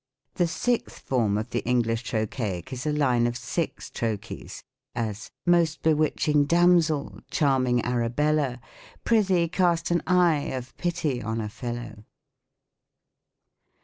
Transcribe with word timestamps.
The 0.33 0.47
sixth 0.47 0.97
form 0.97 1.37
of 1.37 1.51
the 1.51 1.63
English 1.63 2.01
Trochaic 2.01 2.73
is 2.73 2.87
a 2.87 2.91
line 2.91 3.27
of 3.27 3.37
six 3.37 3.91
trochees: 3.91 4.63
as," 4.95 5.29
Most 5.45 5.83
bewitching 5.83 6.45
damsel, 6.45 7.19
charming 7.29 7.85
Arabella, 7.85 8.59
Prithee, 9.05 9.47
cast 9.47 9.91
an 9.91 10.01
eye 10.07 10.45
of 10.55 10.75
pity 10.77 11.21
on 11.21 11.39
a 11.39 11.49
fellow." 11.49 12.03